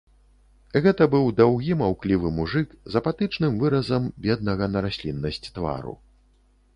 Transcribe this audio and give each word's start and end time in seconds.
Гэта 0.83 1.03
быў 1.15 1.25
даўгі 1.39 1.73
маўклівы 1.81 2.31
мужык 2.37 2.73
з 2.93 2.99
апатычным 3.01 3.59
выразам 3.65 4.07
беднага 4.27 4.65
на 4.73 4.79
расліннасць 4.87 5.41
твару. 5.55 5.93